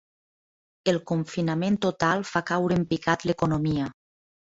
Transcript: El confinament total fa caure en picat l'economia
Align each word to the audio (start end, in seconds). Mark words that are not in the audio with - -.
El 0.93 0.95
confinament 1.11 1.77
total 1.87 2.25
fa 2.29 2.41
caure 2.53 2.79
en 2.79 2.87
picat 2.95 3.27
l'economia 3.31 3.91